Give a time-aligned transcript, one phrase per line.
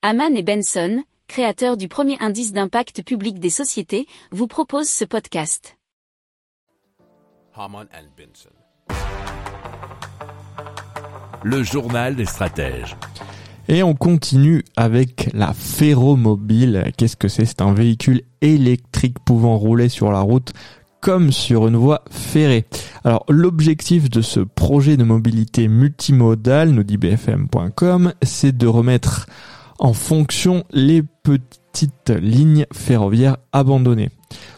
[0.00, 5.76] Haman et Benson, créateurs du premier indice d'impact public des sociétés, vous proposent ce podcast.
[7.52, 8.54] Haman and Benson.
[11.42, 12.96] Le journal des stratèges.
[13.66, 16.92] Et on continue avec la ferromobile.
[16.96, 17.44] Qu'est-ce que c'est?
[17.44, 20.52] C'est un véhicule électrique pouvant rouler sur la route
[21.00, 22.66] comme sur une voie ferrée.
[23.02, 29.26] Alors l'objectif de ce projet de mobilité multimodale, nous dit bfm.com, c'est de remettre
[29.78, 34.10] en fonction les petites lignes ferroviaires abandonnées.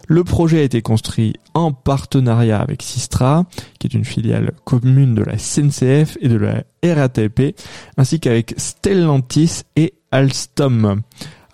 [0.09, 3.45] Le projet a été construit en partenariat avec Sistra,
[3.79, 7.55] qui est une filiale commune de la SNCF et de la RATP,
[7.97, 11.03] ainsi qu'avec Stellantis et Alstom.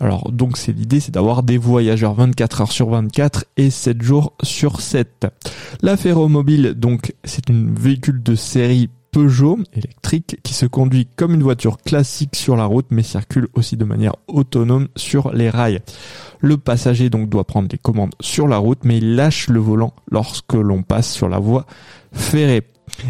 [0.01, 4.35] Alors donc c'est l'idée, c'est d'avoir des voyageurs 24 heures sur 24 et 7 jours
[4.43, 5.27] sur 7.
[5.83, 11.43] La ferromobile, donc c'est un véhicule de série Peugeot électrique qui se conduit comme une
[11.43, 15.81] voiture classique sur la route mais circule aussi de manière autonome sur les rails.
[16.41, 19.95] Le passager donc doit prendre les commandes sur la route mais il lâche le volant
[20.11, 21.65] lorsque l'on passe sur la voie
[22.13, 22.67] ferrée.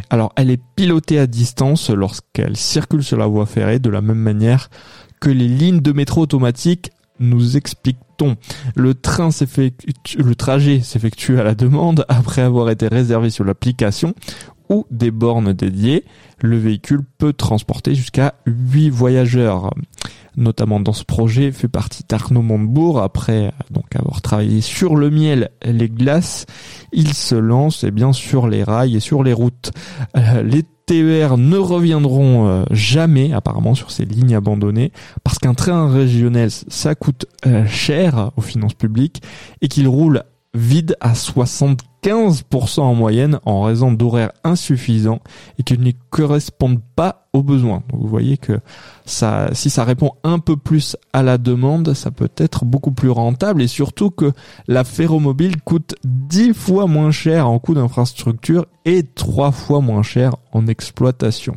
[0.08, 4.20] Alors elle est pilotée à distance lorsqu'elle circule sur la voie ferrée de la même
[4.20, 4.70] manière
[5.20, 8.36] que les lignes de métro automatiques nous explique-t-on.
[8.76, 9.30] Le train
[10.18, 14.14] le trajet s'effectue à la demande après avoir été réservé sur l'application
[14.68, 16.04] ou des bornes dédiées.
[16.40, 19.70] Le véhicule peut transporter jusqu'à 8 voyageurs.
[20.36, 23.00] Notamment dans ce projet fait partie d'Arnaud Montebourg.
[23.00, 26.44] Après donc avoir travaillé sur le miel, les glaces,
[26.92, 29.72] il se lance et eh bien sur les rails et sur les routes.
[30.16, 34.92] Euh, les TER ne reviendront euh, jamais apparemment sur ces lignes abandonnées
[35.24, 39.22] parce qu'un train régional ça coûte euh, cher aux finances publiques
[39.62, 40.22] et qu'il roule
[40.54, 41.76] vide à 75%
[42.12, 45.20] en moyenne en raison d'horaires insuffisants
[45.58, 47.82] et qui ne correspondent pas aux besoins.
[47.92, 48.60] Vous voyez que
[49.04, 53.62] si ça répond un peu plus à la demande, ça peut être beaucoup plus rentable
[53.62, 54.32] et surtout que
[54.68, 60.36] la ferromobile coûte 10 fois moins cher en coût d'infrastructure et 3 fois moins cher
[60.52, 61.56] en exploitation.